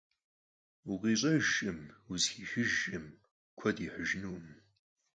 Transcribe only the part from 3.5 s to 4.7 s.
куэд ихьыжынукъым.